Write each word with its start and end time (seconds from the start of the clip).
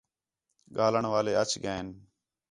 گھلݨ 0.77 1.03
والے 1.13 1.33
اَچ 1.41 1.51
ڳئین 1.63 1.87